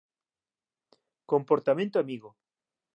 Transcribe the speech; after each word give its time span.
Comportamento 1.31 1.95
amigo 1.99 2.29